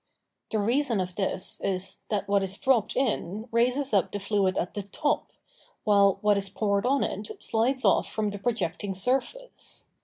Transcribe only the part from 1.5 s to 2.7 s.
is, that what is